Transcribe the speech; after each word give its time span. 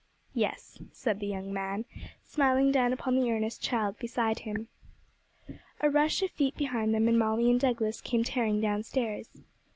'Yes,' 0.33 0.79
said 0.91 1.19
the 1.19 1.27
young 1.27 1.53
man, 1.53 1.85
smiling 2.23 2.71
down 2.71 2.91
upon 2.91 3.13
the 3.15 3.31
earnest 3.31 3.61
child 3.61 3.99
beside 3.99 4.39
him. 4.39 4.67
A 5.79 5.91
rush 5.91 6.23
of 6.23 6.31
feet 6.31 6.57
behind 6.57 6.91
them, 6.95 7.07
and 7.07 7.19
Molly 7.19 7.51
and 7.51 7.59
Douglas 7.59 8.01
came 8.01 8.23
tearing 8.23 8.59
downstairs. 8.59 9.29